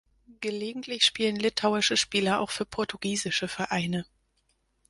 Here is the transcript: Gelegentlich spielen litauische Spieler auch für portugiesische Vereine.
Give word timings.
Gelegentlich 0.39 1.05
spielen 1.05 1.35
litauische 1.35 1.95
Spieler 1.95 2.39
auch 2.41 2.49
für 2.49 2.65
portugiesische 2.65 3.47
Vereine. 3.47 4.03